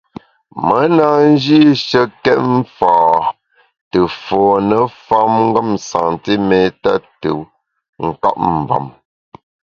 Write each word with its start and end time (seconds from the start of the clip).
Me 0.65 0.79
na 0.97 1.09
njîshekét 1.31 2.39
mfâ 2.55 2.95
te 3.91 3.99
fône 4.23 4.79
famngem 5.05 5.69
santiméta 5.89 6.93
te 7.21 7.29
nkap 8.07 8.37
mvem. 8.55 8.85